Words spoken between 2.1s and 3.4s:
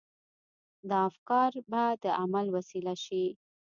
عمل وسيله شي.